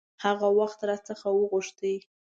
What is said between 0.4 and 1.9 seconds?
وخت را څخه وغوښت.